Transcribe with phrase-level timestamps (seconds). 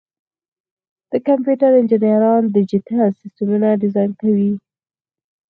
[1.11, 4.53] د کمپیوټر انجینران ډیجیټل سیسټمونه ډیزاین کوي.